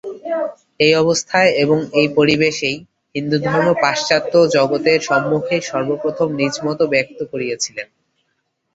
এই 0.79 0.93
অবস্থায় 0.95 1.51
এবং 1.63 1.77
এই 1.93 2.07
পরিবেশেই 2.17 2.77
হিন্দুধর্ম 3.15 3.67
পাশ্চাত্য 3.83 4.33
জগতের 4.55 4.99
সম্মুখে 5.09 5.55
সর্বপ্রথম 5.69 6.27
নিজমত 6.41 6.79
ব্যক্ত 6.93 7.19
করিয়াছিল। 7.31 7.77